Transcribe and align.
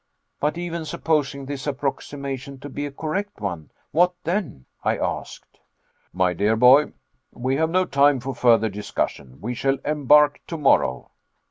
"But 0.39 0.57
even 0.57 0.83
supposing 0.83 1.45
this 1.45 1.67
approximation 1.67 2.59
to 2.61 2.69
be 2.69 2.87
a 2.87 2.91
correct 2.91 3.39
one 3.39 3.69
what 3.91 4.15
then?" 4.23 4.65
I 4.83 4.97
asked. 4.97 5.59
"My 6.11 6.33
dear 6.33 6.55
boy, 6.55 6.93
we 7.31 7.57
have 7.57 7.69
no 7.69 7.85
time 7.85 8.19
for 8.19 8.33
further 8.33 8.67
discussion. 8.67 9.39
We 9.41 9.53
shall 9.53 9.77
embark 9.85 10.41
tomorrow." 10.47 11.11